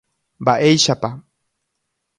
[0.41, 1.09] Mba'éichapa.